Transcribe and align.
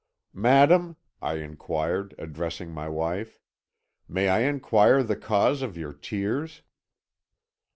"'Madam,' 0.33 0.97
I 1.21 1.35
inquired, 1.35 2.15
addressing 2.17 2.71
my 2.71 2.89
wife, 2.89 3.39
'may 4.07 4.29
I 4.29 4.39
inquire 4.39 5.03
the 5.03 5.15
cause 5.15 5.61
of 5.61 5.77
your 5.77 5.93
tears?' 5.93 6.63